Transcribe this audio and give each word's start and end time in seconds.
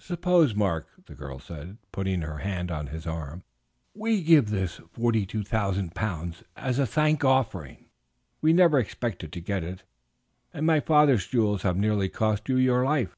"Suppose, 0.00 0.54
Mark," 0.54 0.86
the 1.06 1.14
girl 1.14 1.38
said, 1.38 1.78
putting 1.92 2.20
her 2.20 2.36
hand 2.40 2.70
on 2.70 2.88
his 2.88 3.06
arm, 3.06 3.42
"we 3.94 4.22
give 4.22 4.50
this 4.50 4.82
42,000 4.90 5.94
pounds 5.94 6.42
as 6.58 6.78
a 6.78 6.84
thank 6.86 7.24
offering. 7.24 7.86
We 8.42 8.52
never 8.52 8.78
expected 8.78 9.32
to 9.32 9.40
get 9.40 9.64
it, 9.64 9.82
and 10.52 10.66
my 10.66 10.80
father's 10.80 11.26
jewels 11.26 11.62
have 11.62 11.78
nearly 11.78 12.10
cost 12.10 12.50
you 12.50 12.58
your 12.58 12.84
life. 12.84 13.16